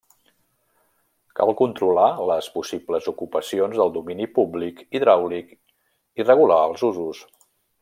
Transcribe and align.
Cal 1.39 1.51
controlar 1.59 2.07
les 2.29 2.47
possibles 2.55 3.11
ocupacions 3.13 3.77
del 3.81 3.93
domini 3.99 4.29
públic 4.39 4.83
hidràulic 5.01 5.53
i 6.23 6.29
regular 6.31 6.61
els 6.73 6.89
usos. 6.93 7.25